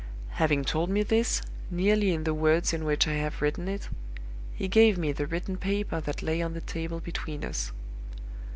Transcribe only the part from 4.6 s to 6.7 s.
gave me the written paper that lay on the